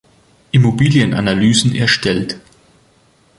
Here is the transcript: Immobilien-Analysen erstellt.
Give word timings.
Immobilien-Analysen 0.51 1.75
erstellt. 1.75 2.39